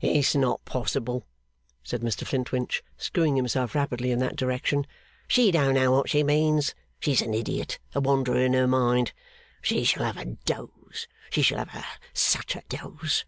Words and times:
'It's 0.00 0.34
not 0.34 0.64
possible,' 0.64 1.24
said 1.84 2.00
Mr 2.00 2.26
Flintwinch, 2.26 2.82
screwing 2.96 3.36
himself 3.36 3.72
rapidly 3.72 4.10
in 4.10 4.18
that 4.18 4.34
direction. 4.34 4.84
'She 5.28 5.52
don't 5.52 5.74
know 5.76 5.92
what 5.92 6.10
she 6.10 6.24
means. 6.24 6.74
She's 6.98 7.22
an 7.22 7.34
idiot, 7.34 7.78
a 7.94 8.00
wanderer 8.00 8.40
in 8.40 8.52
her 8.54 8.66
mind. 8.66 9.12
She 9.62 9.84
shall 9.84 10.02
have 10.02 10.16
a 10.16 10.24
dose, 10.24 11.06
she 11.30 11.42
shall 11.42 11.64
have 11.64 11.86
such 12.12 12.56
a 12.56 12.62
dose! 12.68 13.24